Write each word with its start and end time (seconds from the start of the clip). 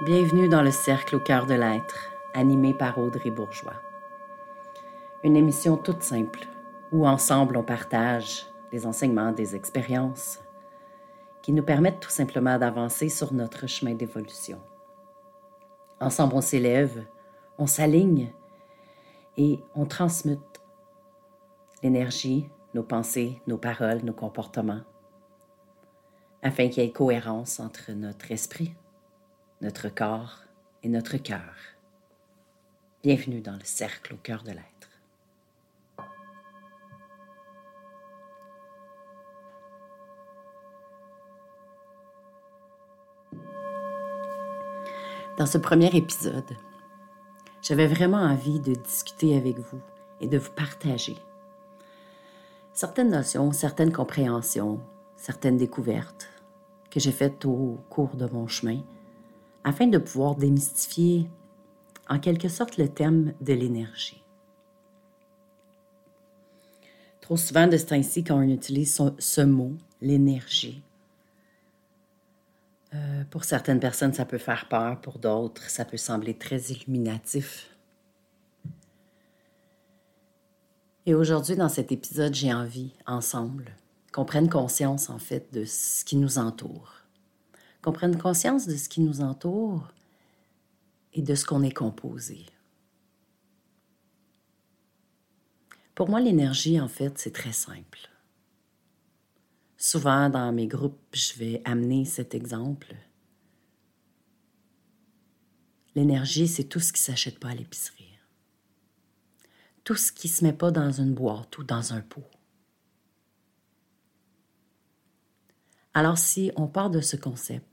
Bienvenue 0.00 0.48
dans 0.48 0.62
le 0.62 0.72
Cercle 0.72 1.14
au 1.14 1.20
cœur 1.20 1.46
de 1.46 1.54
l'être, 1.54 2.10
animé 2.34 2.74
par 2.74 2.98
Audrey 2.98 3.30
Bourgeois. 3.30 3.80
Une 5.22 5.36
émission 5.36 5.76
toute 5.76 6.02
simple, 6.02 6.48
où 6.90 7.06
ensemble 7.06 7.56
on 7.56 7.62
partage 7.62 8.46
des 8.72 8.84
enseignements, 8.84 9.30
des 9.30 9.54
expériences 9.54 10.40
qui 11.40 11.52
nous 11.52 11.62
permettent 11.62 12.00
tout 12.00 12.10
simplement 12.10 12.58
d'avancer 12.58 13.08
sur 13.08 13.32
notre 13.32 13.68
chemin 13.68 13.94
d'évolution. 13.94 14.58
Ensemble 16.00 16.34
on 16.34 16.40
s'élève, 16.40 17.04
on 17.56 17.68
s'aligne 17.68 18.32
et 19.36 19.60
on 19.76 19.84
transmute 19.84 20.60
l'énergie, 21.80 22.48
nos 22.74 22.82
pensées, 22.82 23.40
nos 23.46 23.58
paroles, 23.58 24.00
nos 24.02 24.14
comportements, 24.14 24.82
afin 26.42 26.68
qu'il 26.68 26.82
y 26.82 26.86
ait 26.86 26.92
cohérence 26.92 27.60
entre 27.60 27.92
notre 27.92 28.32
esprit, 28.32 28.74
notre 29.62 29.88
corps 29.88 30.40
et 30.82 30.88
notre 30.88 31.18
cœur. 31.18 31.54
Bienvenue 33.04 33.40
dans 33.40 33.52
le 33.52 33.64
cercle 33.64 34.14
au 34.14 34.16
cœur 34.16 34.42
de 34.42 34.50
l'être. 34.50 34.66
Dans 45.38 45.46
ce 45.46 45.58
premier 45.58 45.94
épisode, 45.94 46.56
j'avais 47.62 47.86
vraiment 47.86 48.18
envie 48.18 48.58
de 48.58 48.74
discuter 48.74 49.36
avec 49.36 49.58
vous 49.58 49.80
et 50.20 50.26
de 50.26 50.38
vous 50.38 50.50
partager 50.50 51.16
certaines 52.72 53.10
notions, 53.10 53.52
certaines 53.52 53.92
compréhensions, 53.92 54.80
certaines 55.16 55.56
découvertes 55.56 56.28
que 56.90 56.98
j'ai 56.98 57.12
faites 57.12 57.44
au 57.44 57.78
cours 57.88 58.16
de 58.16 58.26
mon 58.26 58.48
chemin 58.48 58.82
afin 59.64 59.86
de 59.86 59.98
pouvoir 59.98 60.36
démystifier 60.36 61.28
en 62.08 62.18
quelque 62.18 62.48
sorte 62.48 62.76
le 62.76 62.88
thème 62.88 63.34
de 63.40 63.52
l'énergie. 63.52 64.22
Trop 67.20 67.36
souvent 67.36 67.68
de 67.68 67.76
ce 67.76 67.86
temps-ci, 67.86 68.24
quand 68.24 68.36
on 68.36 68.42
utilise 68.42 69.00
ce 69.18 69.40
mot, 69.40 69.72
l'énergie, 70.00 70.82
euh, 72.94 73.24
pour 73.30 73.44
certaines 73.44 73.80
personnes, 73.80 74.12
ça 74.12 74.26
peut 74.26 74.38
faire 74.38 74.68
peur, 74.68 75.00
pour 75.00 75.18
d'autres, 75.18 75.70
ça 75.70 75.84
peut 75.84 75.96
sembler 75.96 76.34
très 76.34 76.58
illuminatif. 76.58 77.70
Et 81.06 81.14
aujourd'hui, 81.14 81.56
dans 81.56 81.68
cet 81.68 81.90
épisode, 81.90 82.34
j'ai 82.34 82.52
envie, 82.52 82.92
ensemble, 83.06 83.76
qu'on 84.12 84.24
prenne 84.24 84.48
conscience, 84.48 85.08
en 85.08 85.18
fait, 85.18 85.52
de 85.52 85.64
ce 85.64 86.04
qui 86.04 86.16
nous 86.16 86.38
entoure. 86.38 87.01
Qu'on 87.82 87.92
prenne 87.92 88.16
conscience 88.16 88.66
de 88.66 88.76
ce 88.76 88.88
qui 88.88 89.00
nous 89.00 89.20
entoure 89.20 89.92
et 91.12 91.22
de 91.22 91.34
ce 91.34 91.44
qu'on 91.44 91.62
est 91.62 91.72
composé. 91.72 92.46
Pour 95.94 96.08
moi, 96.08 96.20
l'énergie, 96.20 96.80
en 96.80 96.88
fait, 96.88 97.18
c'est 97.18 97.34
très 97.34 97.52
simple. 97.52 98.08
Souvent, 99.76 100.30
dans 100.30 100.52
mes 100.52 100.68
groupes, 100.68 100.98
je 101.12 101.34
vais 101.34 101.60
amener 101.64 102.04
cet 102.04 102.34
exemple. 102.34 102.94
L'énergie, 105.94 106.48
c'est 106.48 106.64
tout 106.64 106.80
ce 106.80 106.92
qui 106.92 107.00
ne 107.00 107.04
s'achète 107.04 107.38
pas 107.38 107.50
à 107.50 107.54
l'épicerie 107.54 108.12
tout 109.84 109.96
ce 109.96 110.12
qui 110.12 110.28
ne 110.28 110.32
se 110.32 110.44
met 110.44 110.52
pas 110.52 110.70
dans 110.70 110.90
une 110.90 111.14
boîte 111.14 111.58
ou 111.58 111.64
dans 111.64 111.92
un 111.92 112.00
pot. 112.00 112.24
Alors 115.94 116.18
si 116.18 116.50
on 116.56 116.68
part 116.68 116.90
de 116.90 117.00
ce 117.00 117.16
concept, 117.16 117.66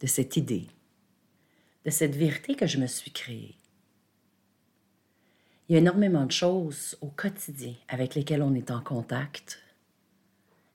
de 0.00 0.06
cette 0.06 0.36
idée, 0.36 0.66
de 1.84 1.90
cette 1.90 2.14
vérité 2.14 2.54
que 2.54 2.66
je 2.66 2.78
me 2.78 2.86
suis 2.86 3.10
créée, 3.10 3.56
il 5.68 5.72
y 5.72 5.76
a 5.76 5.78
énormément 5.78 6.26
de 6.26 6.32
choses 6.32 6.96
au 7.00 7.08
quotidien 7.08 7.74
avec 7.88 8.14
lesquelles 8.14 8.42
on 8.42 8.54
est 8.54 8.70
en 8.70 8.80
contact, 8.80 9.62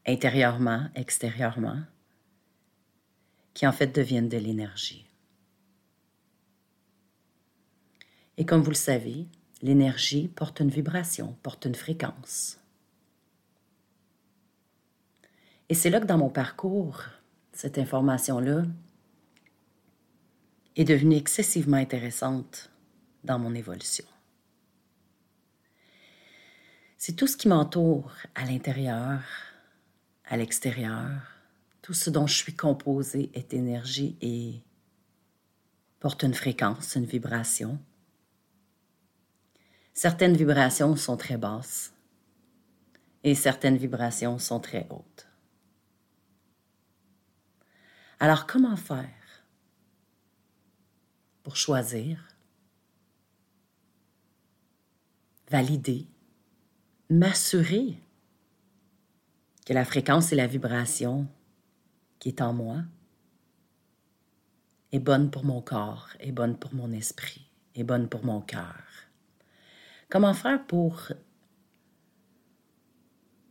intérieurement, 0.05 0.89
extérieurement, 0.95 1.81
qui 3.53 3.65
en 3.65 3.71
fait 3.71 3.95
deviennent 3.95 4.29
de 4.29 4.37
l'énergie. 4.37 5.05
Et 8.37 8.45
comme 8.45 8.61
vous 8.61 8.71
le 8.71 8.75
savez, 8.75 9.27
L'énergie 9.61 10.27
porte 10.27 10.59
une 10.59 10.69
vibration, 10.69 11.37
porte 11.43 11.65
une 11.65 11.75
fréquence. 11.75 12.59
Et 15.69 15.75
c'est 15.75 15.91
là 15.91 15.99
que 15.99 16.05
dans 16.05 16.17
mon 16.17 16.29
parcours, 16.29 17.03
cette 17.53 17.77
information-là 17.77 18.63
est 20.75 20.83
devenue 20.83 21.15
excessivement 21.15 21.77
intéressante 21.77 22.69
dans 23.23 23.39
mon 23.39 23.53
évolution. 23.53 24.05
C'est 26.97 27.15
tout 27.15 27.27
ce 27.27 27.37
qui 27.37 27.47
m'entoure 27.47 28.13
à 28.35 28.45
l'intérieur, 28.45 29.21
à 30.25 30.37
l'extérieur, 30.37 31.09
tout 31.81 31.93
ce 31.93 32.09
dont 32.09 32.27
je 32.27 32.35
suis 32.35 32.55
composée 32.55 33.31
est 33.33 33.53
énergie 33.53 34.15
et 34.21 34.61
porte 35.99 36.23
une 36.23 36.33
fréquence, 36.33 36.95
une 36.95 37.05
vibration. 37.05 37.79
Certaines 39.93 40.37
vibrations 40.37 40.95
sont 40.95 41.17
très 41.17 41.37
basses 41.37 41.91
et 43.23 43.35
certaines 43.35 43.77
vibrations 43.77 44.39
sont 44.39 44.59
très 44.59 44.87
hautes. 44.89 45.27
Alors 48.19 48.45
comment 48.45 48.75
faire 48.75 49.09
pour 51.43 51.55
choisir, 51.55 52.35
valider, 55.49 56.07
m'assurer 57.09 57.97
que 59.65 59.73
la 59.73 59.85
fréquence 59.85 60.31
et 60.31 60.35
la 60.35 60.47
vibration 60.47 61.27
qui 62.19 62.29
est 62.29 62.41
en 62.41 62.53
moi 62.53 62.83
est 64.91 64.99
bonne 64.99 65.31
pour 65.31 65.45
mon 65.45 65.61
corps, 65.61 66.09
est 66.19 66.31
bonne 66.31 66.57
pour 66.57 66.73
mon 66.73 66.91
esprit, 66.91 67.47
est 67.75 67.83
bonne 67.83 68.09
pour 68.09 68.25
mon 68.25 68.41
cœur. 68.41 68.83
Comment 70.09 70.33
faire 70.33 70.65
pour 70.65 71.11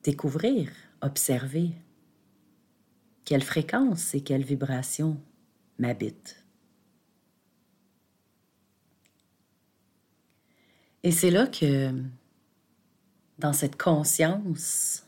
découvrir, 0.02 0.70
observer 1.00 1.72
quelle 3.24 3.42
fréquence 3.42 4.14
et 4.14 4.22
quelle 4.22 4.44
vibration 4.44 5.20
m'habitent? 5.78 6.39
Et 11.02 11.12
c'est 11.12 11.30
là 11.30 11.46
que, 11.46 11.92
dans 13.38 13.52
cette 13.52 13.80
conscience, 13.80 15.06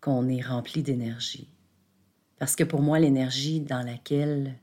qu'on 0.00 0.28
est 0.28 0.42
rempli 0.42 0.82
d'énergie. 0.82 1.48
Parce 2.38 2.56
que 2.56 2.64
pour 2.64 2.82
moi, 2.82 2.98
l'énergie 2.98 3.60
dans 3.60 3.82
laquelle 3.82 4.58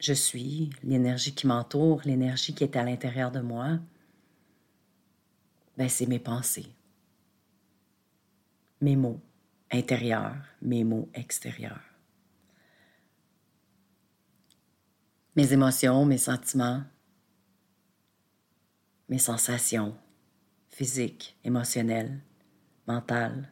je 0.00 0.12
suis, 0.12 0.70
l'énergie 0.82 1.34
qui 1.34 1.46
m'entoure, 1.46 2.02
l'énergie 2.04 2.54
qui 2.54 2.64
est 2.64 2.76
à 2.76 2.84
l'intérieur 2.84 3.30
de 3.30 3.40
moi, 3.40 3.78
ben 5.76 5.88
c'est 5.88 6.06
mes 6.06 6.18
pensées, 6.18 6.66
mes 8.80 8.96
mots 8.96 9.20
intérieurs, 9.70 10.36
mes 10.60 10.82
mots 10.82 11.08
extérieurs. 11.14 11.80
Mes 15.38 15.52
émotions, 15.52 16.04
mes 16.04 16.18
sentiments, 16.18 16.82
mes 19.08 19.20
sensations 19.20 19.96
physiques, 20.68 21.38
émotionnelles, 21.44 22.20
mentales. 22.88 23.48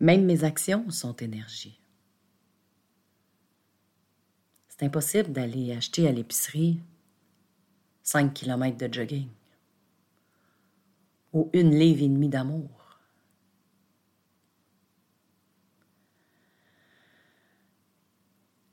Même 0.00 0.24
mes 0.24 0.42
actions 0.42 0.90
sont 0.90 1.14
énergie. 1.18 1.80
C'est 4.66 4.84
impossible 4.84 5.30
d'aller 5.30 5.70
acheter 5.72 6.08
à 6.08 6.10
l'épicerie 6.10 6.80
5 8.02 8.34
km 8.34 8.76
de 8.76 8.92
jogging 8.92 9.28
ou 11.32 11.48
une 11.52 11.78
livre 11.78 12.02
et 12.02 12.08
demie 12.08 12.28
d'amour. 12.28 12.77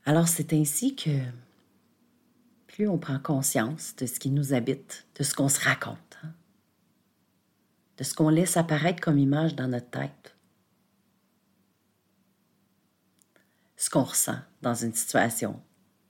Alors 0.06 0.28
c'est 0.28 0.54
ainsi 0.54 0.96
que 0.96 1.20
plus 2.68 2.88
on 2.88 3.00
prend 3.00 3.20
conscience 3.20 3.96
de 3.96 4.06
ce 4.06 4.20
qui 4.20 4.30
nous 4.30 4.54
habite, 4.54 5.08
de 5.16 5.24
ce 5.24 5.34
qu'on 5.34 5.50
se 5.50 5.60
raconte, 5.60 6.18
hein, 6.24 6.32
de 7.98 8.04
ce 8.04 8.14
qu'on 8.14 8.30
laisse 8.30 8.56
apparaître 8.56 9.02
comme 9.02 9.18
image 9.18 9.56
dans 9.56 9.68
notre 9.68 9.90
tête, 9.90 10.36
ce 13.78 13.90
qu'on 13.90 14.04
ressent 14.04 14.40
dans 14.62 14.76
une 14.76 14.94
situation, 14.94 15.60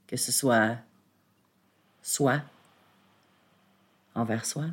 que 0.07 0.17
ce 0.17 0.31
soit 0.31 0.77
soi 2.01 2.41
envers 4.13 4.45
soi 4.45 4.65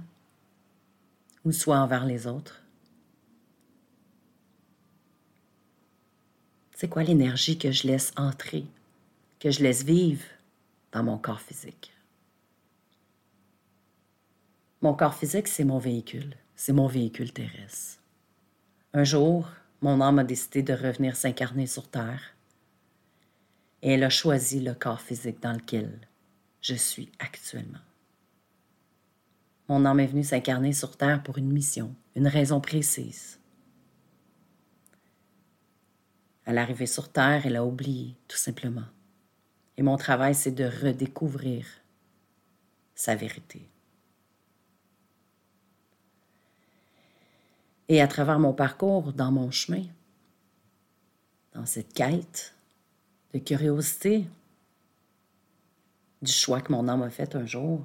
ou 1.45 1.53
soit 1.53 1.79
envers 1.79 2.07
les 2.07 2.27
autres. 2.27 2.63
C'est 6.75 6.89
quoi 6.89 7.05
l'énergie 7.05 7.59
que 7.59 7.71
je 7.71 7.87
laisse 7.87 8.13
entrer, 8.17 8.67
que 9.43 9.50
je 9.50 9.61
laisse 9.61 9.83
vivre 9.83 10.23
dans 10.93 11.03
mon 11.03 11.19
corps 11.19 11.41
physique? 11.41 11.93
Mon 14.83 14.94
corps 14.94 15.17
physique, 15.17 15.49
c'est 15.49 15.65
mon 15.65 15.79
véhicule, 15.79 16.37
c'est 16.55 16.73
mon 16.73 16.87
véhicule 16.87 17.33
terrestre. 17.33 18.00
Un 18.93 19.03
jour, 19.03 19.49
mon 19.81 20.00
âme 20.00 20.21
a 20.21 20.25
décidé 20.25 20.62
de 20.62 20.73
revenir 20.73 21.17
s'incarner 21.17 21.67
sur 21.67 21.89
Terre 21.89 22.37
et 23.83 23.94
elle 23.94 24.05
a 24.05 24.11
choisi 24.11 24.61
le 24.61 24.75
corps 24.75 25.00
physique 25.00 25.43
dans 25.43 25.55
lequel 25.55 25.91
je 26.61 26.75
suis 26.77 27.11
actuellement. 27.19 27.83
Mon 29.69 29.85
âme 29.85 29.99
est 29.99 30.06
venue 30.06 30.23
s'incarner 30.23 30.73
sur 30.73 30.97
Terre 30.97 31.21
pour 31.21 31.37
une 31.37 31.53
mission, 31.53 31.97
une 32.15 32.29
raison 32.29 32.61
précise. 32.61 33.41
À 36.47 36.53
l'arrivée 36.53 36.87
sur 36.87 37.11
Terre, 37.11 37.45
elle 37.45 37.56
a 37.56 37.65
oublié, 37.65 38.15
tout 38.29 38.37
simplement. 38.37 38.87
Et 39.77 39.83
mon 39.83 39.97
travail, 39.97 40.35
c'est 40.35 40.53
de 40.53 40.65
redécouvrir 40.65 41.67
sa 42.95 43.15
vérité. 43.15 43.67
Et 47.89 48.01
à 48.01 48.09
travers 48.09 48.39
mon 48.39 48.53
parcours, 48.53 49.13
dans 49.13 49.33
mon 49.33 49.51
chemin, 49.51 49.85
dans 51.53 51.67
cette 51.67 51.93
quête 51.93 52.55
de 53.35 53.39
curiosité, 53.39 54.27
du 56.23 56.33
choix 56.33 56.61
que 56.61 56.73
mon 56.73 56.89
âme 56.89 57.03
a 57.03 57.11
fait 57.11 57.35
un 57.35 57.45
jour, 57.45 57.85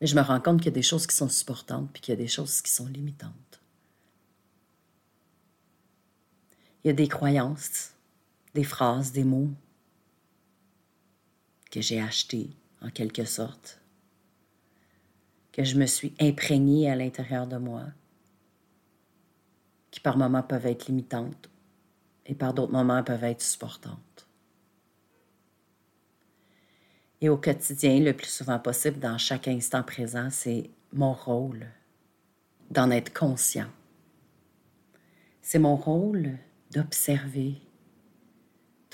mais 0.00 0.06
je 0.06 0.16
me 0.16 0.22
rends 0.22 0.40
compte 0.40 0.58
qu'il 0.58 0.66
y 0.66 0.68
a 0.68 0.72
des 0.74 0.82
choses 0.82 1.06
qui 1.06 1.16
sont 1.16 1.28
supportantes 1.28 1.90
puis 1.92 2.02
qu'il 2.02 2.12
y 2.12 2.16
a 2.16 2.20
des 2.20 2.28
choses 2.28 2.60
qui 2.60 2.70
sont 2.70 2.86
limitantes. 2.86 3.60
Il 6.82 6.88
y 6.88 6.90
a 6.90 6.94
des 6.94 7.08
croyances, 7.08 7.93
des 8.54 8.64
phrases, 8.64 9.12
des 9.12 9.24
mots 9.24 9.50
que 11.70 11.80
j'ai 11.80 12.00
achetés 12.00 12.50
en 12.80 12.90
quelque 12.90 13.24
sorte, 13.24 13.80
que 15.52 15.64
je 15.64 15.76
me 15.76 15.86
suis 15.86 16.14
imprégnée 16.20 16.90
à 16.90 16.96
l'intérieur 16.96 17.46
de 17.46 17.56
moi, 17.56 17.84
qui 19.90 20.00
par 20.00 20.16
moments 20.16 20.42
peuvent 20.42 20.66
être 20.66 20.86
limitantes 20.86 21.50
et 22.26 22.34
par 22.34 22.54
d'autres 22.54 22.72
moments 22.72 23.02
peuvent 23.02 23.24
être 23.24 23.42
supportantes. 23.42 24.28
Et 27.20 27.28
au 27.28 27.36
quotidien, 27.36 28.00
le 28.00 28.12
plus 28.12 28.28
souvent 28.28 28.58
possible, 28.58 28.98
dans 28.98 29.18
chaque 29.18 29.48
instant 29.48 29.82
présent, 29.82 30.28
c'est 30.30 30.70
mon 30.92 31.12
rôle 31.12 31.66
d'en 32.70 32.90
être 32.90 33.12
conscient. 33.14 33.70
C'est 35.40 35.58
mon 35.58 35.76
rôle 35.76 36.38
d'observer 36.70 37.63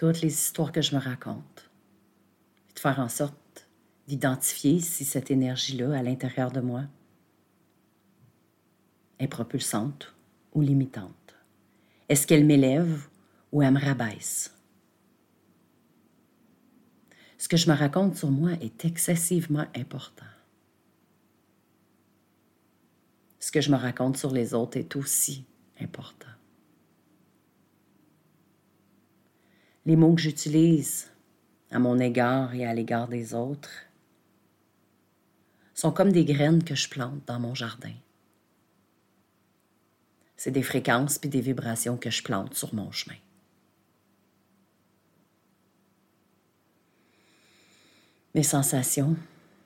toutes 0.01 0.23
les 0.23 0.33
histoires 0.33 0.73
que 0.73 0.81
je 0.81 0.97
me 0.97 1.01
raconte, 1.01 1.71
et 2.71 2.73
de 2.73 2.79
faire 2.79 3.01
en 3.01 3.11
sorte 3.11 3.69
d'identifier 4.09 4.81
si 4.81 5.05
cette 5.05 5.31
énergie-là, 5.31 5.95
à 5.95 6.03
l'intérieur 6.03 6.51
de 6.51 6.61
moi, 6.61 6.85
est 9.19 9.29
propulsante 9.29 10.15
ou 10.55 10.63
limitante. 10.63 11.37
Est-ce 12.09 12.27
qu'elle 12.27 12.47
m'élève 12.47 13.09
ou 13.53 13.61
elle 13.61 13.75
me 13.75 13.79
rabaisse? 13.79 14.55
ce 17.37 17.49
que 17.49 17.57
je 17.57 17.71
me 17.71 17.75
raconte 17.75 18.17
sur 18.17 18.31
moi 18.31 18.53
est 18.61 18.85
excessivement 18.85 19.67
important. 19.75 20.27
Ce 23.39 23.51
que 23.51 23.63
je 23.63 23.71
me 23.71 23.77
raconte 23.77 24.19
sur 24.19 24.31
les 24.31 24.53
autres 24.53 24.77
est 24.77 24.95
aussi 24.95 25.45
important. 25.81 26.30
Les 29.91 29.97
mots 29.97 30.15
que 30.15 30.21
j'utilise 30.21 31.11
à 31.73 31.81
mon 31.81 31.99
égard 31.99 32.55
et 32.55 32.65
à 32.65 32.73
l'égard 32.73 33.09
des 33.09 33.35
autres 33.35 33.73
sont 35.75 35.91
comme 35.91 36.13
des 36.13 36.25
graines 36.25 36.63
que 36.63 36.77
je 36.77 36.89
plante 36.89 37.27
dans 37.27 37.41
mon 37.41 37.57
jardin. 37.57 37.95
C'est 40.37 40.53
des 40.53 40.63
fréquences 40.63 41.19
puis 41.19 41.29
des 41.29 41.41
vibrations 41.41 41.97
que 41.97 42.09
je 42.09 42.23
plante 42.23 42.55
sur 42.55 42.73
mon 42.73 42.93
chemin. 42.93 43.17
mes 48.37 48.45
sensations, 48.45 49.17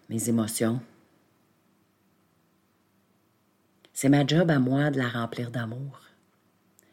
mes 0.09 0.31
émotions. 0.31 0.81
C'est 3.93 4.09
ma 4.09 4.27
job 4.27 4.51
à 4.51 4.59
moi 4.59 4.91
de 4.91 4.97
la 4.97 5.11
remplir 5.11 5.51
d'amour. 5.51 6.01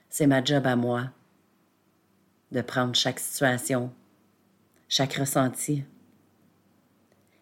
C'est 0.10 0.28
ma 0.28 0.44
job 0.44 0.68
à 0.68 0.75
moi 0.75 1.13
de 2.51 2.62
prendre 2.62 2.95
chaque 2.95 3.19
situation, 3.19 3.94
chaque 4.88 5.13
ressenti, 5.13 5.83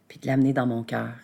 puis 0.08 0.20
de 0.20 0.28
l'amener 0.28 0.54
dans 0.54 0.68
mon 0.68 0.84
cœur. 0.84 1.16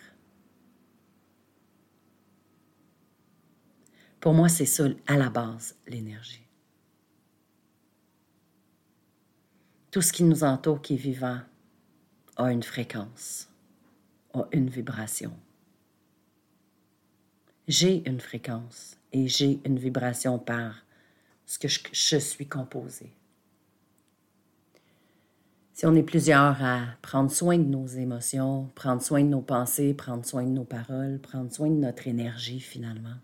Pour 4.20 4.34
moi, 4.34 4.48
c'est 4.48 4.66
ça 4.66 4.84
à 5.06 5.16
la 5.16 5.30
base, 5.30 5.76
l'énergie. 5.86 6.46
Tout 9.90 10.02
ce 10.02 10.12
qui 10.12 10.24
nous 10.24 10.44
entoure 10.44 10.82
qui 10.82 10.94
est 10.94 10.98
vivant, 10.98 11.40
a 12.36 12.52
une 12.52 12.62
fréquence, 12.62 13.48
a 14.34 14.46
une 14.52 14.68
vibration. 14.68 15.32
J'ai 17.66 18.08
une 18.08 18.20
fréquence 18.20 18.96
et 19.12 19.26
j'ai 19.26 19.60
une 19.64 19.78
vibration 19.78 20.38
par 20.38 20.84
ce 21.46 21.58
que 21.58 21.68
je, 21.68 22.18
suis 22.18 22.46
composé. 22.46 23.12
Si 25.76 25.84
on 25.84 25.94
est 25.94 26.02
plusieurs 26.02 26.64
à 26.64 26.86
prendre 27.02 27.30
soin 27.30 27.58
de 27.58 27.64
nos 27.64 27.86
émotions, 27.86 28.70
prendre 28.74 29.02
soin 29.02 29.22
de 29.22 29.28
nos 29.28 29.42
pensées, 29.42 29.92
prendre 29.92 30.24
soin 30.24 30.44
de 30.44 30.48
nos 30.48 30.64
paroles, 30.64 31.20
prendre 31.20 31.52
soin 31.52 31.68
de 31.68 31.74
notre 31.74 32.08
énergie 32.08 32.60
finalement, 32.60 33.18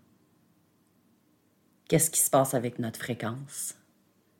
qu'est-ce 1.87 2.11
qui 2.11 2.21
se 2.21 2.29
passe 2.29 2.53
avec 2.53 2.77
notre 2.77 2.99
fréquence? 2.99 3.73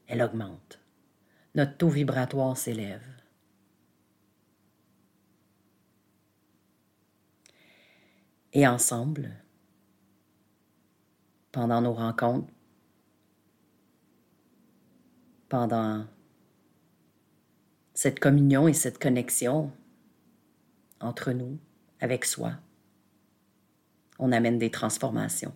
Elle 0.06 0.22
augmente. 0.22 0.80
Notre 1.56 1.76
taux 1.76 1.90
vibratoire 1.90 2.56
s'élève. 2.56 3.02
et 8.54 8.68
ensemble, 8.68 9.32
pendant 11.52 11.82
nos 11.82 11.94
rencontres, 11.94 12.54
pendant 15.50 16.06
cette 18.04 18.20
communion 18.20 18.68
et 18.68 18.74
cette 18.74 19.02
connexion 19.02 19.72
entre 21.00 21.32
nous, 21.32 21.58
avec 22.02 22.26
soi, 22.26 22.56
on 24.20 24.34
amène 24.34 24.58
des 24.58 24.70
transformations. 24.70 25.56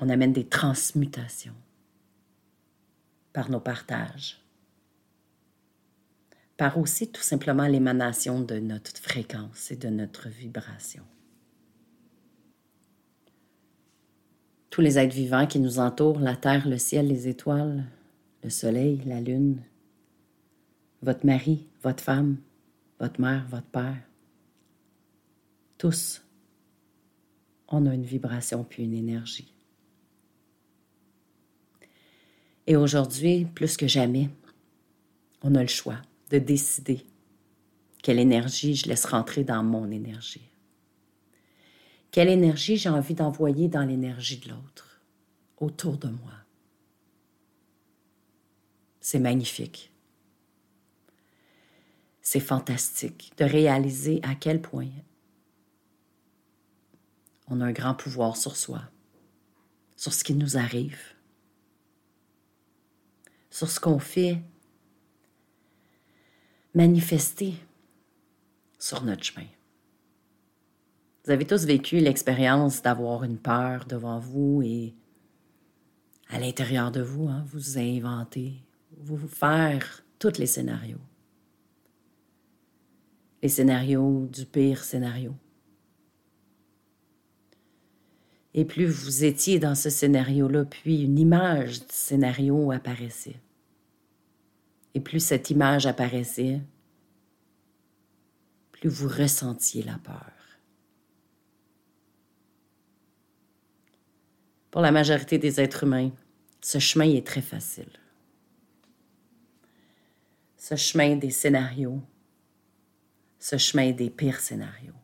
On 0.00 0.08
amène 0.08 0.32
des 0.32 0.48
transmutations 0.48 1.54
par 3.34 3.50
nos 3.50 3.60
partages 3.60 4.38
par 6.56 6.78
aussi 6.78 7.12
tout 7.12 7.20
simplement 7.20 7.66
l'émanation 7.66 8.40
de 8.40 8.60
notre 8.60 8.96
fréquence 8.96 9.70
et 9.72 9.76
de 9.76 9.90
notre 9.90 10.30
vibration. 10.30 11.02
Tous 14.70 14.80
les 14.80 14.98
êtres 14.98 15.14
vivants 15.14 15.46
qui 15.46 15.58
nous 15.58 15.80
entourent, 15.80 16.20
la 16.20 16.36
terre, 16.36 16.66
le 16.66 16.78
ciel, 16.78 17.08
les 17.08 17.28
étoiles, 17.28 17.84
le 18.42 18.48
soleil, 18.48 19.02
la 19.04 19.20
lune, 19.20 19.60
votre 21.02 21.26
mari, 21.26 21.66
votre 21.82 22.02
femme, 22.02 22.36
votre 23.00 23.20
mère, 23.20 23.46
votre 23.48 23.66
père, 23.66 24.02
tous, 25.78 26.22
on 27.68 27.86
a 27.86 27.94
une 27.94 28.04
vibration 28.04 28.64
puis 28.64 28.84
une 28.84 28.94
énergie. 28.94 29.52
Et 32.66 32.76
aujourd'hui, 32.76 33.46
plus 33.46 33.76
que 33.76 33.88
jamais, 33.88 34.30
on 35.42 35.54
a 35.56 35.62
le 35.62 35.68
choix 35.68 36.00
de 36.30 36.38
décider 36.38 37.04
quelle 38.02 38.18
énergie 38.18 38.74
je 38.74 38.88
laisse 38.88 39.04
rentrer 39.04 39.44
dans 39.44 39.62
mon 39.62 39.90
énergie. 39.90 40.48
Quelle 42.10 42.28
énergie 42.28 42.76
j'ai 42.76 42.88
envie 42.88 43.14
d'envoyer 43.14 43.68
dans 43.68 43.84
l'énergie 43.84 44.38
de 44.38 44.50
l'autre, 44.50 45.00
autour 45.58 45.96
de 45.96 46.08
moi. 46.08 46.34
C'est 49.00 49.18
magnifique. 49.18 49.91
C'est 52.22 52.40
fantastique 52.40 53.32
de 53.36 53.44
réaliser 53.44 54.20
à 54.22 54.34
quel 54.36 54.62
point 54.62 54.88
on 57.48 57.60
a 57.60 57.66
un 57.66 57.72
grand 57.72 57.94
pouvoir 57.94 58.36
sur 58.36 58.56
soi, 58.56 58.82
sur 59.96 60.14
ce 60.14 60.22
qui 60.24 60.34
nous 60.34 60.56
arrive, 60.56 60.98
sur 63.50 63.68
ce 63.68 63.80
qu'on 63.80 63.98
fait 63.98 64.40
manifester 66.74 67.54
sur 68.78 69.02
notre 69.02 69.24
chemin. 69.24 69.46
Vous 71.24 71.30
avez 71.30 71.46
tous 71.46 71.64
vécu 71.66 71.98
l'expérience 71.98 72.82
d'avoir 72.82 73.24
une 73.24 73.38
peur 73.38 73.84
devant 73.84 74.18
vous 74.18 74.62
et 74.64 74.94
à 76.28 76.38
l'intérieur 76.38 76.90
de 76.90 77.02
vous, 77.02 77.28
hein, 77.28 77.44
vous 77.48 77.78
inventez, 77.78 78.54
vous 78.96 79.28
faire 79.28 80.02
tous 80.18 80.38
les 80.38 80.46
scénarios. 80.46 80.98
Les 83.42 83.48
scénarios 83.48 84.28
du 84.32 84.46
pire 84.46 84.84
scénario. 84.84 85.34
Et 88.54 88.64
plus 88.64 88.86
vous 88.86 89.24
étiez 89.24 89.58
dans 89.58 89.74
ce 89.74 89.90
scénario-là, 89.90 90.64
puis 90.64 91.02
une 91.02 91.18
image 91.18 91.80
du 91.80 91.86
scénario 91.92 92.70
apparaissait. 92.70 93.40
Et 94.94 95.00
plus 95.00 95.20
cette 95.20 95.50
image 95.50 95.86
apparaissait, 95.86 96.60
plus 98.72 98.90
vous 98.90 99.08
ressentiez 99.08 99.82
la 99.82 99.98
peur. 99.98 100.32
Pour 104.70 104.82
la 104.82 104.92
majorité 104.92 105.38
des 105.38 105.60
êtres 105.60 105.84
humains, 105.84 106.10
ce 106.60 106.78
chemin 106.78 107.08
est 107.08 107.26
très 107.26 107.42
facile. 107.42 107.90
Ce 110.56 110.76
chemin 110.76 111.16
des 111.16 111.30
scénarios, 111.30 112.00
ce 113.42 113.56
chemin 113.56 113.90
des 113.90 114.08
pires 114.08 114.38
scénarios. 114.38 114.94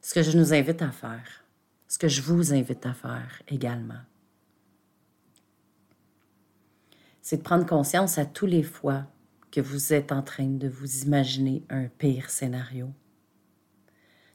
Ce 0.00 0.14
que 0.14 0.22
je 0.22 0.38
nous 0.38 0.54
invite 0.54 0.80
à 0.80 0.90
faire, 0.90 1.44
ce 1.86 1.98
que 1.98 2.08
je 2.08 2.22
vous 2.22 2.54
invite 2.54 2.86
à 2.86 2.94
faire 2.94 3.42
également, 3.46 4.00
c'est 7.20 7.36
de 7.36 7.42
prendre 7.42 7.66
conscience 7.66 8.16
à 8.16 8.24
tous 8.24 8.46
les 8.46 8.62
fois 8.62 9.04
que 9.50 9.60
vous 9.60 9.92
êtes 9.92 10.12
en 10.12 10.22
train 10.22 10.46
de 10.46 10.66
vous 10.66 11.02
imaginer 11.02 11.62
un 11.68 11.88
pire 11.88 12.30
scénario, 12.30 12.90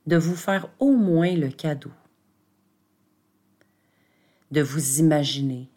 de 0.05 0.17
vous 0.17 0.35
faire 0.35 0.69
au 0.77 0.91
moins 0.91 1.35
le 1.35 1.49
cadeau, 1.49 1.91
de 4.51 4.61
vous 4.61 4.99
imaginer 4.99 5.71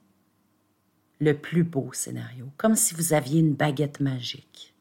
le 1.20 1.32
plus 1.32 1.64
beau 1.64 1.90
scénario, 1.94 2.50
comme 2.58 2.76
si 2.76 2.94
vous 2.94 3.14
aviez 3.14 3.40
une 3.40 3.54
baguette 3.54 4.00
magique, 4.00 4.73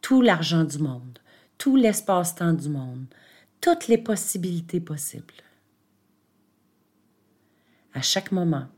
tout 0.00 0.22
l'argent 0.22 0.64
du 0.64 0.78
monde, 0.78 1.18
tout 1.58 1.76
l'espace-temps 1.76 2.54
du 2.54 2.68
monde, 2.68 3.06
toutes 3.60 3.88
les 3.88 3.98
possibilités 3.98 4.80
possibles 4.80 5.34
à 7.98 8.00
chaque 8.00 8.30
moment, 8.30 8.68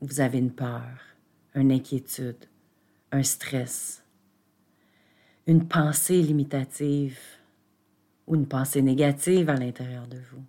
vous 0.00 0.20
avez 0.20 0.38
une 0.38 0.52
peur, 0.52 0.88
une 1.54 1.70
inquiétude, 1.70 2.46
un 3.12 3.22
stress, 3.22 4.04
une 5.46 5.68
pensée 5.68 6.20
limitative 6.20 7.16
ou 8.26 8.34
une 8.34 8.48
pensée 8.48 8.82
négative 8.82 9.50
à 9.50 9.54
l'intérieur 9.54 10.08
de 10.08 10.18
vous. 10.18 10.42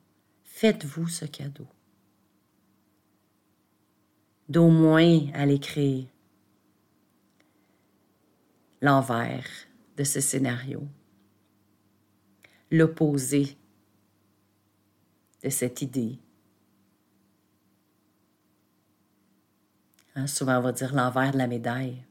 Faites-vous 0.45 1.07
ce 1.07 1.25
cadeau. 1.25 1.67
D'au 4.49 4.69
moins 4.69 5.31
aller 5.35 5.59
créer 5.59 6.07
l'envers 8.81 9.45
de 10.01 10.05
ce 10.05 10.19
scénario, 10.19 10.87
l'opposé 12.71 13.55
de 15.43 15.49
cette 15.49 15.81
idée 15.81 16.17
Hein, 20.15 20.27
souvent, 20.27 20.57
on 20.57 20.61
va 20.61 20.71
dire 20.71 20.93
l'envers 20.93 21.31
de 21.31 21.37
la 21.37 21.47
médaille. 21.47 22.03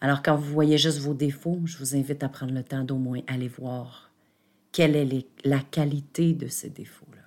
Alors, 0.00 0.22
quand 0.22 0.36
vous 0.36 0.52
voyez 0.52 0.76
juste 0.76 0.98
vos 0.98 1.14
défauts, 1.14 1.60
je 1.64 1.78
vous 1.78 1.96
invite 1.96 2.22
à 2.22 2.28
prendre 2.28 2.52
le 2.52 2.62
temps 2.62 2.84
d'au 2.84 2.98
moins 2.98 3.20
aller 3.26 3.48
voir 3.48 4.10
quelle 4.72 4.96
est 4.96 5.26
la 5.44 5.60
qualité 5.60 6.34
de 6.34 6.48
ces 6.48 6.68
défauts-là. 6.68 7.22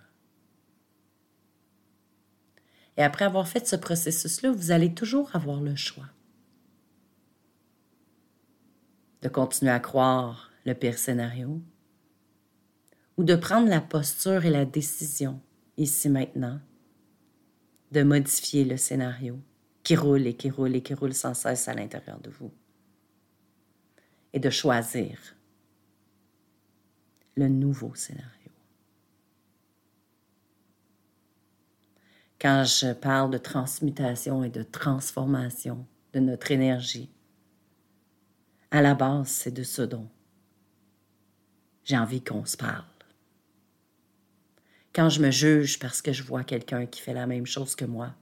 Et 2.98 3.04
après 3.04 3.26
avoir 3.26 3.48
fait 3.48 3.68
ce 3.68 3.76
processus-là, 3.76 4.52
vous 4.52 4.72
allez 4.72 4.94
toujours 4.94 5.36
avoir 5.36 5.62
le 5.62 5.76
choix 5.76 6.06
de 9.22 9.30
continuer 9.30 9.72
à 9.72 9.80
croire 9.80 10.52
le 10.66 10.74
pire 10.74 10.98
scénario 10.98 11.62
ou 13.18 13.24
de 13.24 13.36
prendre 13.36 13.68
la 13.68 13.82
posture 13.82 14.46
et 14.46 14.50
la 14.50 14.66
décision, 14.66 15.42
ici 15.76 16.10
maintenant, 16.10 16.60
de 17.92 18.04
modifier 18.04 18.64
le 18.64 18.78
scénario 18.78 19.40
qui 19.84 19.96
roule 19.96 20.28
et 20.28 20.36
qui 20.36 20.50
roule 20.50 20.76
et 20.76 20.82
qui 20.82 20.94
roule 20.94 21.14
sans 21.14 21.34
cesse 21.34 21.68
à 21.68 21.74
l'intérieur 21.74 22.20
de 22.20 22.30
vous. 22.30 22.52
Et 24.34 24.40
de 24.40 24.50
choisir 24.50 25.18
le 27.36 27.48
nouveau 27.48 27.96
scénario. 27.96 28.52
Quand 32.40 32.66
je 32.66 32.94
parle 32.94 33.32
de 33.32 33.38
transmutation 33.38 34.44
et 34.44 34.50
de 34.50 34.62
transformation 34.62 35.88
de 36.14 36.20
notre 36.20 36.52
énergie, 36.52 37.10
à 38.72 38.82
la 38.82 38.96
base, 38.96 39.28
c'est 39.28 39.52
de 39.52 39.64
ce 39.64 39.82
dont 39.82 40.08
j'ai 41.84 41.98
envie 41.98 42.22
qu'on 42.22 42.46
se 42.46 42.58
parle. 42.58 42.84
Quand 44.94 45.10
je 45.10 45.22
me 45.22 45.32
juge 45.32 45.80
parce 45.80 46.02
que 46.02 46.12
je 46.12 46.24
vois 46.24 46.44
quelqu'un 46.44 46.86
qui 46.86 47.02
fait 47.02 47.14
la 47.14 47.28
même 47.28 47.46
chose 47.46 47.76
que 47.76 47.86
moi, 47.86 48.14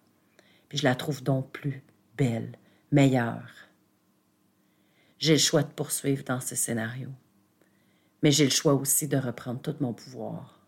puis 0.70 0.78
je 0.78 0.84
la 0.84 0.94
trouve 0.94 1.24
donc 1.24 1.52
plus 1.52 1.84
belle, 2.18 2.58
meilleure. 2.92 3.50
J'ai 5.18 5.34
le 5.34 5.40
choix 5.40 5.64
de 5.64 5.72
poursuivre 5.72 6.24
dans 6.26 6.42
ce 6.42 6.56
scénario, 6.56 7.10
mais 8.22 8.32
j'ai 8.32 8.44
le 8.44 8.52
choix 8.52 8.74
aussi 8.74 9.08
de 9.08 9.18
reprendre 9.18 9.62
tout 9.62 9.76
mon 9.80 9.94
pouvoir 9.94 10.60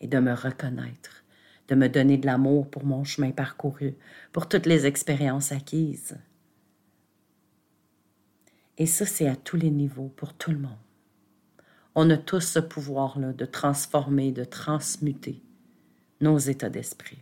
et 0.00 0.06
de 0.06 0.18
me 0.18 0.34
reconnaître, 0.34 1.24
de 1.68 1.74
me 1.74 1.88
donner 1.88 2.18
de 2.18 2.26
l'amour 2.26 2.70
pour 2.70 2.84
mon 2.84 3.02
chemin 3.02 3.30
parcouru, 3.30 3.94
pour 4.32 4.48
toutes 4.48 4.66
les 4.66 4.86
expériences 4.86 5.50
acquises. 5.50 6.18
Et 8.78 8.86
ça, 8.86 9.06
c'est 9.06 9.28
à 9.28 9.36
tous 9.36 9.56
les 9.56 9.70
niveaux, 9.70 10.08
pour 10.08 10.34
tout 10.34 10.50
le 10.50 10.58
monde. 10.58 10.78
On 11.94 12.10
a 12.10 12.16
tous 12.16 12.40
ce 12.40 12.58
pouvoir-là 12.58 13.32
de 13.32 13.44
transformer, 13.44 14.32
de 14.32 14.44
transmuter 14.44 15.42
nos 16.20 16.38
états 16.38 16.70
d'esprit, 16.70 17.18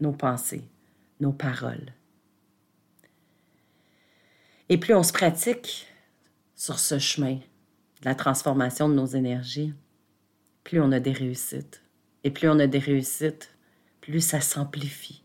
nos 0.00 0.12
pensées, 0.12 0.64
nos 1.20 1.32
paroles. 1.32 1.92
Et 4.68 4.78
plus 4.78 4.94
on 4.94 5.02
se 5.02 5.12
pratique 5.12 5.86
sur 6.56 6.78
ce 6.78 6.98
chemin 6.98 7.34
de 7.34 8.04
la 8.04 8.14
transformation 8.14 8.88
de 8.88 8.94
nos 8.94 9.06
énergies, 9.06 9.74
plus 10.64 10.80
on 10.80 10.92
a 10.92 11.00
des 11.00 11.12
réussites. 11.12 11.82
Et 12.24 12.30
plus 12.30 12.48
on 12.48 12.58
a 12.58 12.66
des 12.66 12.78
réussites, 12.78 13.56
plus 14.00 14.20
ça 14.20 14.40
s'amplifie. 14.40 15.22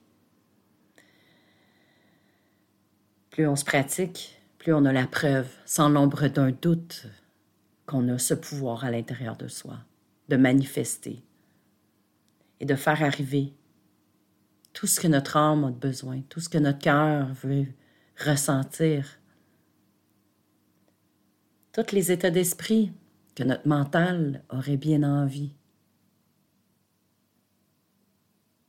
Plus 3.32 3.48
on 3.48 3.56
se 3.56 3.66
pratique, 3.66 4.40
plus 4.64 4.74
on 4.74 4.86
a 4.86 4.94
la 4.94 5.08
preuve, 5.08 5.50
sans 5.66 5.90
l'ombre 5.90 6.30
d'un 6.30 6.52
doute, 6.52 7.06
qu'on 7.86 8.08
a 8.08 8.18
ce 8.18 8.34
pouvoir 8.34 8.86
à 8.86 8.92
l'intérieur 8.92 9.36
de 9.36 9.50
soi, 9.50 9.78
de 10.30 10.38
manifester 10.38 11.22
et 12.62 12.66
de 12.66 12.76
faire 12.76 13.04
arriver 13.04 13.54
tout 14.72 14.88
ce 14.88 15.02
que 15.02 15.10
notre 15.10 15.36
âme 15.36 15.66
a 15.66 15.72
besoin, 15.72 16.22
tout 16.30 16.40
ce 16.40 16.48
que 16.48 16.58
notre 16.58 16.80
cœur 16.80 17.34
veut 17.34 17.68
ressentir, 18.26 19.20
tous 21.74 21.92
les 21.92 22.14
états 22.14 22.32
d'esprit 22.32 22.94
que 23.36 23.44
notre 23.44 23.68
mental 23.68 24.46
aurait 24.50 24.78
bien 24.78 25.04
envie 25.04 25.58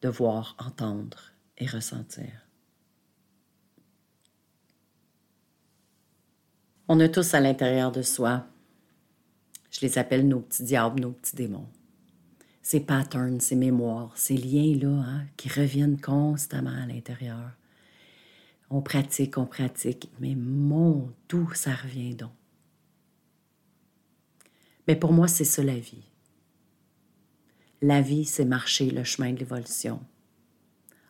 de 0.02 0.08
voir, 0.08 0.56
entendre 0.58 1.30
et 1.56 1.66
ressentir. 1.66 2.43
On 6.88 7.00
a 7.00 7.08
tous 7.08 7.34
à 7.34 7.40
l'intérieur 7.40 7.92
de 7.92 8.02
soi, 8.02 8.46
je 9.70 9.80
les 9.80 9.98
appelle 9.98 10.28
nos 10.28 10.40
petits 10.40 10.64
diables, 10.64 11.00
nos 11.00 11.12
petits 11.12 11.36
démons 11.36 11.68
ces 12.64 12.80
patterns, 12.80 13.40
ces 13.40 13.56
mémoires, 13.56 14.16
ces 14.16 14.38
liens-là 14.38 15.04
hein, 15.06 15.26
qui 15.36 15.50
reviennent 15.50 16.00
constamment 16.00 16.70
à 16.70 16.86
l'intérieur. 16.86 17.50
On 18.70 18.80
pratique, 18.80 19.36
on 19.36 19.44
pratique, 19.44 20.10
mais 20.18 20.34
mon, 20.34 21.12
d'où 21.28 21.52
ça 21.52 21.74
revient 21.74 22.14
donc? 22.14 22.32
Mais 24.88 24.96
pour 24.96 25.12
moi, 25.12 25.28
c'est 25.28 25.44
ça 25.44 25.62
la 25.62 25.78
vie. 25.78 26.08
La 27.82 28.00
vie, 28.00 28.24
c'est 28.24 28.46
marcher 28.46 28.90
le 28.90 29.04
chemin 29.04 29.34
de 29.34 29.40
l'évolution, 29.40 30.00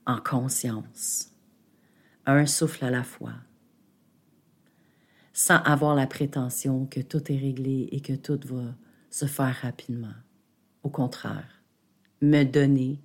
en 0.06 0.18
conscience, 0.18 1.30
un 2.26 2.46
souffle 2.46 2.84
à 2.84 2.90
la 2.90 3.04
fois, 3.04 3.34
sans 5.34 5.58
avoir 5.58 5.94
la 5.94 6.06
prétention 6.06 6.86
que 6.86 7.00
tout 7.00 7.30
est 7.30 7.36
réglé 7.36 7.88
et 7.92 8.00
que 8.00 8.14
tout 8.14 8.40
va 8.44 8.74
se 9.10 9.26
faire 9.26 9.54
rapidement. 9.60 10.14
Au 10.82 10.88
contraire, 10.88 11.62
me 12.22 12.44
donner 12.44 13.00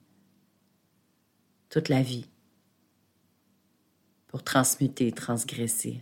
toute 1.69 1.89
la 1.89 2.01
vie 2.01 2.29
pour 4.27 4.43
transmuter, 4.43 5.11
transgresser 5.11 6.01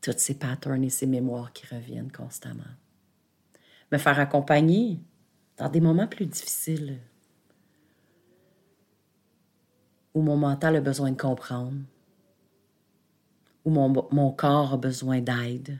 toutes 0.00 0.20
ces 0.20 0.38
patterns 0.38 0.84
et 0.84 0.90
ces 0.90 1.06
mémoires 1.06 1.52
qui 1.52 1.66
reviennent 1.66 2.12
constamment. 2.12 2.62
Me 3.90 3.98
faire 3.98 4.20
accompagner 4.20 5.00
dans 5.56 5.68
des 5.68 5.80
moments 5.80 6.06
plus 6.06 6.26
difficiles. 6.26 7.00
où 10.14 10.22
mon 10.22 10.36
mental 10.36 10.76
a 10.76 10.80
besoin 10.80 11.12
de 11.12 11.16
comprendre, 11.16 11.78
où 13.64 13.70
mon, 13.70 14.32
corps 14.32 14.74
a 14.74 14.76
besoin 14.76 15.20
d'aide, 15.20 15.78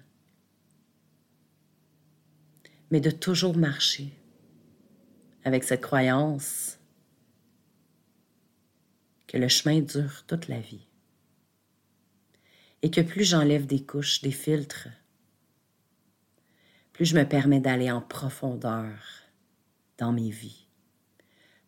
mais 2.91 3.01
de 3.01 3.11
toujours 3.11 3.57
marcher 3.57 4.13
avec 5.45 5.65
cette 5.65 5.81
croyance 5.81 6.79
que 9.27 9.39
le 9.39 9.49
chemin 9.49 9.81
dure 9.81 10.25
toute 10.27 10.49
la 10.49 10.61
vie. 10.61 10.87
Et 12.83 12.91
que 12.91 13.01
plus 13.01 13.25
j'enlève 13.25 13.67
des 13.67 13.85
couches, 13.85 14.23
des 14.23 14.31
filtres, 14.31 14.89
plus 16.93 17.05
je 17.05 17.17
me 17.17 17.25
permets 17.25 17.61
d'aller 17.61 17.91
en 17.91 18.01
profondeur 18.01 18.91
dans 19.99 20.13
mes 20.13 20.31
vies, 20.31 20.67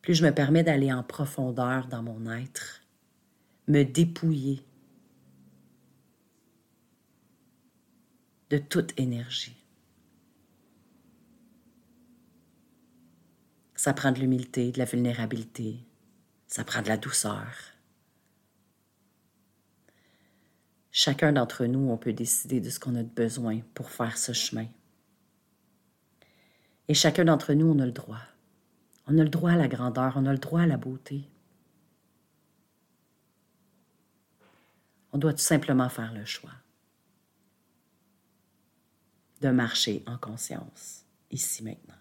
plus 0.01 0.15
je 0.15 0.25
me 0.25 0.33
permets 0.33 0.65
d'aller 0.65 0.93
en 0.93 1.03
profondeur 1.03 1.87
dans 1.87 2.03
mon 2.03 2.31
être, 2.31 2.83
me 3.69 3.85
dépouiller 3.85 4.65
de 8.53 8.59
toute 8.59 8.93
énergie. 9.01 9.57
Ça 13.75 13.95
prend 13.95 14.13
de 14.13 14.19
l'humilité, 14.19 14.71
de 14.71 14.79
la 14.79 14.85
vulnérabilité, 14.85 15.79
ça 16.49 16.63
prend 16.63 16.83
de 16.83 16.89
la 16.89 16.99
douceur. 16.99 17.47
Chacun 20.91 21.33
d'entre 21.33 21.65
nous, 21.65 21.89
on 21.91 21.97
peut 21.97 22.13
décider 22.13 22.61
de 22.61 22.69
ce 22.69 22.79
qu'on 22.79 22.95
a 22.95 23.03
besoin 23.03 23.61
pour 23.73 23.89
faire 23.89 24.19
ce 24.19 24.35
chemin. 24.35 24.67
Et 26.89 26.95
chacun 26.95 27.25
d'entre 27.25 27.55
nous, 27.55 27.67
on 27.67 27.79
a 27.79 27.87
le 27.87 27.93
droit. 27.93 28.21
On 29.07 29.17
a 29.17 29.23
le 29.23 29.31
droit 29.31 29.53
à 29.53 29.57
la 29.57 29.69
grandeur, 29.69 30.13
on 30.17 30.27
a 30.27 30.33
le 30.33 30.39
droit 30.39 30.61
à 30.61 30.67
la 30.67 30.77
beauté. 30.77 31.27
On 35.15 35.17
doit 35.17 35.33
tout 35.33 35.39
simplement 35.39 35.89
faire 35.89 36.13
le 36.13 36.27
choix 36.27 36.53
de 39.43 39.51
marcher 39.51 40.03
en 40.07 40.17
conscience, 40.17 41.05
ici 41.31 41.65
maintenant. 41.65 41.97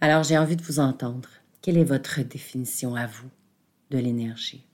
Alors 0.00 0.22
j'ai 0.22 0.38
envie 0.38 0.56
de 0.56 0.62
vous 0.62 0.78
entendre. 0.78 1.28
Quelle 1.60 1.76
est 1.76 1.84
votre 1.84 2.20
définition 2.22 2.94
à 2.94 3.06
vous 3.06 3.28
de 3.90 3.98
l'énergie? 3.98 4.64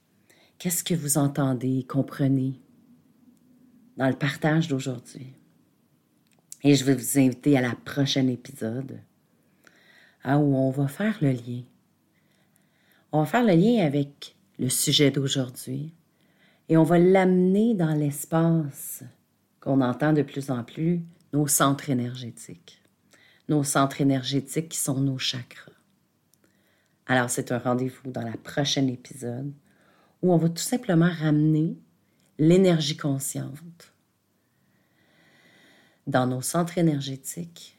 Qu'est-ce 0.59 0.85
que 0.85 0.95
vous 0.95 1.17
entendez, 1.17 1.85
comprenez 1.89 2.61
dans 3.97 4.09
le 4.09 4.17
partage 4.17 4.69
d'aujourd'hui? 4.69 5.33
Et 6.63 6.75
je 6.75 6.85
vais 6.85 6.95
vous 6.95 7.19
inviter 7.19 7.57
à 7.57 7.63
la 7.63 7.75
prochaine 7.75 8.29
épisode 8.29 9.01
où 10.27 10.57
on 10.57 10.71
va 10.71 10.89
faire 10.89 11.17
le 11.23 11.33
lien. 11.33 11.63
On 13.13 13.21
va 13.21 13.27
faire 13.27 13.45
le 13.45 13.55
lien 13.55 13.85
avec 13.85 14.37
le 14.59 14.69
sujet 14.69 15.11
d'aujourd'hui 15.11 15.95
et 16.68 16.76
on 16.76 16.85
va 16.85 16.99
l'amener 16.99 17.75
dans 17.75 17.94
l'espace 17.94 19.02
qu'on 19.61 19.80
entend 19.80 20.12
de 20.12 20.23
plus 20.23 20.50
en 20.50 20.64
plus, 20.64 21.02
nos 21.33 21.47
centres 21.47 21.90
énergétiques 21.90 22.85
nos 23.49 23.64
centres 23.64 24.00
énergétiques 24.00 24.71
qui 24.71 24.78
sont 24.78 25.00
nos 25.00 25.18
chakras. 25.18 25.73
Alors, 27.06 27.28
c'est 27.28 27.52
un 27.52 27.59
rendez-vous 27.59 28.11
dans 28.11 28.23
la 28.23 28.37
prochaine 28.37 28.88
épisode 28.88 29.52
où 30.23 30.33
on 30.33 30.38
va 30.38 30.49
tout 30.49 30.62
simplement 30.62 31.11
ramener 31.11 31.76
l'énergie 32.38 32.97
consciente 32.97 33.92
dans 36.06 36.26
nos 36.26 36.40
centres 36.40 36.78
énergétiques 36.78 37.76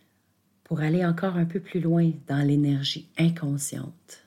pour 0.63 0.79
aller 0.79 1.05
encore 1.05 1.37
un 1.37 1.45
peu 1.45 1.59
plus 1.59 1.79
loin 1.79 2.11
dans 2.27 2.45
l'énergie 2.45 3.09
inconsciente 3.17 4.23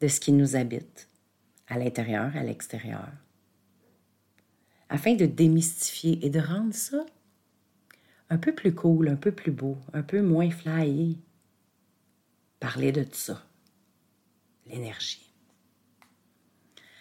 de 0.00 0.08
ce 0.08 0.20
qui 0.20 0.32
nous 0.32 0.56
habite, 0.56 1.08
à 1.70 1.78
l'intérieur, 1.78 2.36
à 2.36 2.42
l'extérieur, 2.42 3.08
afin 4.88 5.14
de 5.14 5.24
démystifier 5.24 6.24
et 6.26 6.28
de 6.28 6.40
rendre 6.40 6.74
ça 6.74 7.06
un 8.28 8.38
peu 8.38 8.52
plus 8.54 8.74
cool, 8.74 9.08
un 9.08 9.16
peu 9.16 9.32
plus 9.32 9.52
beau, 9.52 9.78
un 9.92 10.02
peu 10.02 10.20
moins 10.20 10.50
flyé. 10.50 11.16
Parler 12.58 12.92
de 12.92 13.06
ça, 13.12 13.42
l'énergie. 14.66 15.32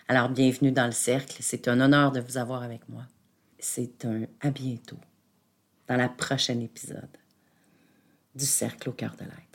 Alors, 0.07 0.29
bienvenue 0.29 0.71
dans 0.71 0.85
le 0.85 0.91
cercle. 0.91 1.37
C'est 1.41 1.67
un 1.67 1.81
honneur 1.81 2.11
de 2.11 2.19
vous 2.19 2.37
avoir 2.37 2.63
avec 2.63 2.87
moi. 2.89 3.05
C'est 3.59 4.05
un 4.05 4.25
à 4.39 4.51
bientôt 4.51 4.99
dans 5.87 5.97
la 5.97 6.09
prochaine 6.09 6.61
épisode 6.61 7.17
du 8.35 8.45
cercle 8.45 8.89
au 8.89 8.93
cœur 8.93 9.15
de 9.17 9.25
l'être. 9.25 9.48